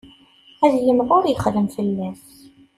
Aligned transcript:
Ad 0.65 0.73
yimɣur 0.85 1.23
yexdem 1.27 1.67
fell-as. 1.75 2.23